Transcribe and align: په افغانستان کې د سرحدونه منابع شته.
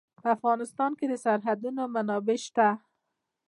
په 0.21 0.27
افغانستان 0.35 0.91
کې 0.99 1.05
د 1.07 1.13
سرحدونه 1.23 1.81
منابع 1.93 2.37
شته. 2.45 2.67